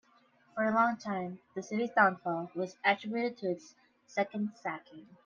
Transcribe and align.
For 0.55 0.63
a 0.63 0.73
long 0.73 0.97
time, 0.97 1.41
the 1.53 1.61
city's 1.61 1.91
downfall 1.91 2.49
was 2.55 2.75
attributed 2.83 3.37
to 3.37 3.51
its 3.51 3.75
second 4.07 4.53
sacking. 4.57 5.05